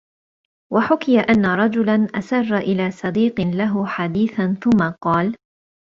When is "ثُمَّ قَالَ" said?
4.63-5.35